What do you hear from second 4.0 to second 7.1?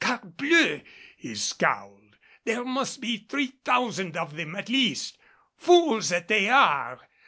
of them at least. Fools that they are!